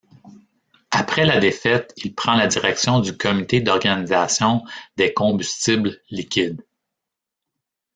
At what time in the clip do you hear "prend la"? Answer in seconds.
2.15-2.47